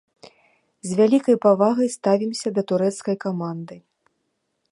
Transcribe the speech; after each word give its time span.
З 0.91 0.95
вялікай 0.99 1.37
павагай 1.45 1.89
ставімся 1.97 2.47
да 2.57 2.61
турэцкай 2.73 3.15
каманды. 3.27 3.75